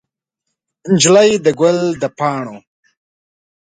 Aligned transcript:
نجلۍ 0.93 1.31
د 1.45 1.47
ګل 1.59 1.79
د 2.01 2.03
پاڼو 2.17 2.57